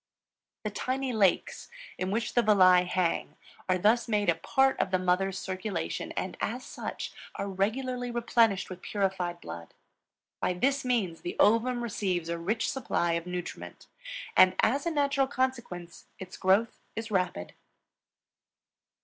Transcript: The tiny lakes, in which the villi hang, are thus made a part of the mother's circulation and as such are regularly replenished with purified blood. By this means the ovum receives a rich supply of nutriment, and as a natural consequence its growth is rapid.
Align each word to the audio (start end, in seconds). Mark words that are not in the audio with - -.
The 0.63 0.71
tiny 0.71 1.13
lakes, 1.13 1.69
in 1.99 2.09
which 2.09 2.33
the 2.33 2.41
villi 2.41 2.85
hang, 2.85 3.35
are 3.69 3.77
thus 3.77 4.07
made 4.07 4.29
a 4.29 4.33
part 4.33 4.79
of 4.79 4.89
the 4.89 4.97
mother's 4.97 5.37
circulation 5.37 6.11
and 6.13 6.37
as 6.41 6.65
such 6.65 7.11
are 7.35 7.47
regularly 7.47 8.09
replenished 8.09 8.67
with 8.67 8.81
purified 8.81 9.39
blood. 9.39 9.75
By 10.39 10.53
this 10.53 10.83
means 10.83 11.21
the 11.21 11.37
ovum 11.39 11.83
receives 11.83 12.29
a 12.29 12.39
rich 12.39 12.67
supply 12.71 13.11
of 13.11 13.27
nutriment, 13.27 13.85
and 14.35 14.55
as 14.63 14.87
a 14.87 14.89
natural 14.89 15.27
consequence 15.27 16.07
its 16.17 16.35
growth 16.35 16.79
is 16.95 17.11
rapid. 17.11 17.53